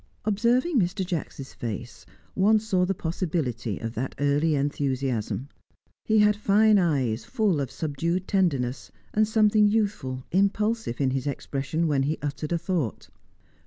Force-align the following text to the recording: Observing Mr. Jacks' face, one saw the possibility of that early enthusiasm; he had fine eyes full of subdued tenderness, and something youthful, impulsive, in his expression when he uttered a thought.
Observing 0.25 0.79
Mr. 0.79 1.05
Jacks' 1.05 1.53
face, 1.53 2.07
one 2.33 2.57
saw 2.57 2.85
the 2.87 2.95
possibility 2.95 3.77
of 3.77 3.93
that 3.93 4.15
early 4.17 4.55
enthusiasm; 4.55 5.47
he 6.05 6.17
had 6.17 6.35
fine 6.35 6.79
eyes 6.79 7.23
full 7.23 7.61
of 7.61 7.69
subdued 7.69 8.27
tenderness, 8.27 8.91
and 9.13 9.27
something 9.27 9.67
youthful, 9.67 10.25
impulsive, 10.31 10.99
in 10.99 11.11
his 11.11 11.27
expression 11.27 11.85
when 11.87 12.01
he 12.01 12.17
uttered 12.23 12.51
a 12.51 12.57
thought. 12.57 13.09